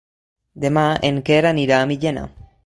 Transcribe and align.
Demà 0.63 0.85
en 1.11 1.19
Quer 1.29 1.39
anirà 1.51 1.79
a 1.83 1.91
Millena. 1.93 2.25